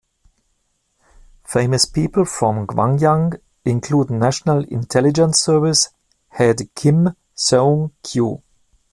[1.43, 5.89] Famous people from Gwangyang include National Intelligence Service
[6.29, 8.41] head Kim Seung-kew.